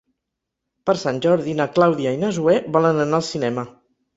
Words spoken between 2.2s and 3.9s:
na Zoè volen anar al cinema.